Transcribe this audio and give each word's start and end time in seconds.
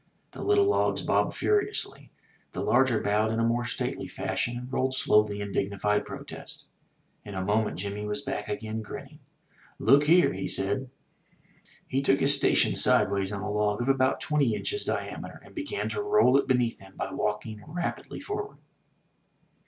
The 0.31 0.41
little 0.41 0.65
logs 0.65 1.03
bobbed 1.03 1.35
furiously; 1.35 2.09
the 2.53 2.63
larger 2.63 2.99
bowed 3.01 3.31
in 3.31 3.37
more 3.45 3.65
stately 3.65 4.07
fashion 4.07 4.57
and 4.57 4.73
rolled 4.73 4.95
slowly 4.95 5.41
in 5.41 5.51
dignified 5.51 6.05
protest. 6.07 6.65
In 7.23 7.35
a 7.35 7.45
moment 7.45 7.77
Jimmy 7.77 8.07
was 8.07 8.23
back 8.23 8.49
again, 8.49 8.81
grinning. 8.81 9.19
''Look 9.79 10.05
here," 10.05 10.33
said 10.47 10.89
he. 11.87 11.97
He 11.97 12.01
took 12.01 12.19
his 12.19 12.33
station 12.33 12.75
sideways 12.75 13.31
on 13.31 13.43
a 13.43 13.51
log 13.51 13.79
of 13.79 13.89
about 13.89 14.19
twenty 14.19 14.55
inches 14.55 14.85
diameter, 14.85 15.39
and 15.45 15.53
began 15.53 15.87
to 15.89 16.01
roll 16.01 16.35
it 16.35 16.47
beneath 16.47 16.79
him 16.79 16.95
by 16.97 17.11
walking 17.13 17.61
rapidly 17.67 18.19
forward. 18.21 18.57